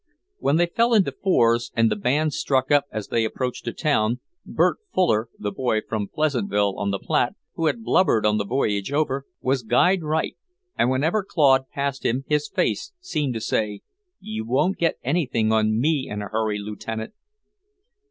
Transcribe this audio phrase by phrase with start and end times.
[0.39, 4.19] When they fell into fours, and the band struck up as they approached a town,
[4.43, 8.91] Bert Fuller, the boy from Pleasantville on the Platte, who had blubbered on the voyage
[8.91, 10.35] over, was guide right,
[10.75, 13.81] and whenever Claude passed him his face seemed to say,
[14.19, 17.13] "You won't get anything on me in a hurry, Lieutenant!"